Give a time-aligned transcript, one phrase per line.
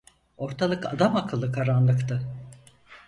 [0.37, 2.21] Ortalık adamakıllı karanlıktı.